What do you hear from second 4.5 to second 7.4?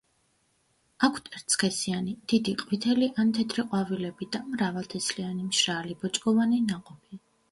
მრავალთესლიანი, მშრალი, ბოჭკოვანი ნაყოფი.